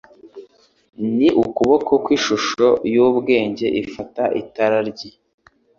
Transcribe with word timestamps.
Ni 1.15 1.27
ukuboko 1.43 1.91
ki 2.03 2.11
Ishusho 2.17 2.67
y'Ubwigenge 2.93 3.65
Ifata 3.83 4.23
Itara 4.41 4.79
rye? 4.89 5.09